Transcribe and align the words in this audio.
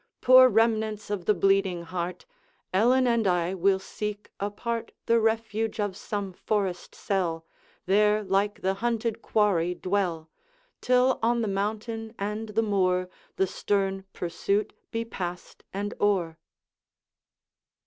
Poor 0.19 0.49
remnants 0.49 1.11
of 1.11 1.25
the 1.25 1.33
Bleeding 1.35 1.83
Heart, 1.83 2.25
Ellen 2.73 3.05
and 3.05 3.27
I 3.27 3.53
will 3.53 3.77
seek 3.77 4.31
apart 4.39 4.93
The 5.05 5.19
refuge 5.19 5.79
of 5.79 5.95
some 5.95 6.33
forest 6.33 6.95
cell, 6.95 7.45
There, 7.85 8.23
like 8.23 8.61
the 8.63 8.73
hunted 8.73 9.21
quarry, 9.21 9.75
dwell, 9.75 10.27
Till 10.81 11.19
on 11.21 11.43
the 11.43 11.47
mountain 11.47 12.15
and 12.17 12.49
the 12.49 12.63
moor 12.63 13.09
The 13.35 13.45
stern 13.45 14.05
pursuit 14.11 14.73
be 14.89 15.05
passed 15.05 15.63
and 15.71 15.93
o'er,' 16.01 16.31
XXX. 16.31 16.35